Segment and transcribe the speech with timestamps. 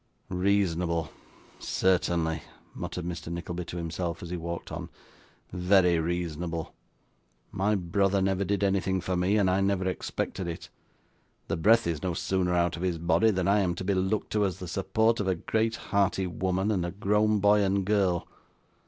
[0.29, 1.11] 'Reasonable,
[1.59, 2.41] certainly!'
[2.73, 3.31] muttered Mr.
[3.31, 4.89] Nickleby to himself, as he walked on,
[5.53, 6.73] 'very reasonable!
[7.51, 10.69] My brother never did anything for me, and I never expected it;
[11.49, 14.31] the breath is no sooner out of his body than I am to be looked
[14.31, 18.27] to, as the support of a great hearty woman, and a grown boy and girl.